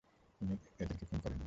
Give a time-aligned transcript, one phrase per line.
[0.41, 1.39] উনি ওদেরকে খুন করেননি।